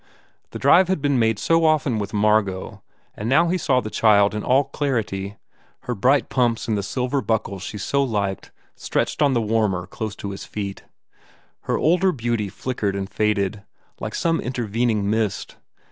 [0.49, 2.81] The drive had been made so often with Margot
[3.13, 5.37] and now he saw the child in all clarity,
[5.81, 10.15] her bright pumps and the silver buckles she so liked stretched on the warmer close
[10.15, 10.85] to his feet.
[11.65, 13.61] Her older beauty flickered and faded
[13.99, 15.57] like some intervening mist.